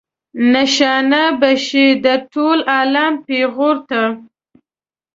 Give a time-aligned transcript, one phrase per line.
[0.53, 4.01] نشانه به شئ د ټول عالم پیغور ته.